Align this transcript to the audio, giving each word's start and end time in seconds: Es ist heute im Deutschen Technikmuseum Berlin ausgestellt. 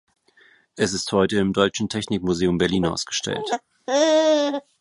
Es 0.77 0.93
ist 0.93 1.11
heute 1.11 1.37
im 1.37 1.53
Deutschen 1.53 1.87
Technikmuseum 1.87 2.57
Berlin 2.57 2.87
ausgestellt. 2.87 3.47